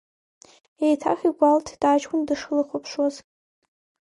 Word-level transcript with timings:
Еиҭах 0.85 1.19
игәалҭеит 1.29 1.81
аҷкәын 1.91 2.21
дышлыхәаԥшуаз. 2.27 3.15